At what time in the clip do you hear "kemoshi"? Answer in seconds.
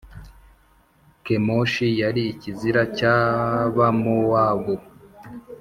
1.25-1.87